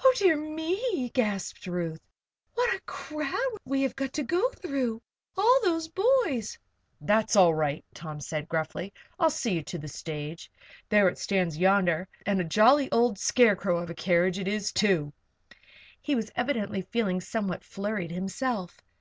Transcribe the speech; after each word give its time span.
"Oh, 0.00 0.12
dear 0.18 0.36
me!" 0.36 1.08
gasped 1.10 1.68
Ruth. 1.68 2.00
"See 2.00 2.10
what 2.54 2.74
a 2.74 2.80
crowd 2.80 3.58
we 3.64 3.82
have 3.82 3.94
got 3.94 4.12
to 4.14 4.24
go 4.24 4.50
through. 4.50 5.00
All 5.36 5.60
those 5.62 5.86
boys!" 5.86 6.58
"That's 7.00 7.36
all 7.36 7.54
right," 7.54 7.84
Tom 7.94 8.20
said, 8.20 8.48
gruffly. 8.48 8.92
"I'll 9.20 9.30
see 9.30 9.54
you 9.54 9.62
to 9.62 9.78
the 9.78 9.86
stage. 9.86 10.50
There 10.88 11.06
it 11.08 11.16
stands 11.16 11.56
yonder 11.58 12.08
and 12.26 12.40
a 12.40 12.44
jolly 12.44 12.90
old 12.90 13.20
scarecrow 13.20 13.76
of 13.78 13.88
a 13.88 13.94
carriage 13.94 14.40
it 14.40 14.48
is, 14.48 14.72
too!" 14.72 15.12
He 16.00 16.16
was 16.16 16.32
evidently 16.34 16.82
feeling 16.82 17.20
somewhat 17.20 17.62
flurried 17.62 18.10
himself. 18.10 18.80